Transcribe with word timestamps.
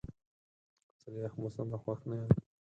زه 0.99 1.07
له 1.13 1.19
یخ 1.23 1.33
موسم 1.41 1.65
نه 1.73 1.77
خوښ 1.83 1.99
نه 2.09 2.15
یم. 2.19 2.29